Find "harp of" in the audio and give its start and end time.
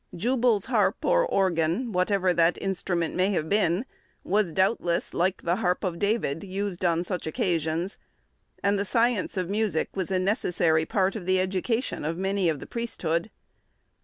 5.57-5.99